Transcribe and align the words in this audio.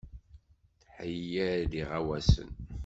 Theyya-d 0.93 1.71
iɣawasen. 1.81 2.49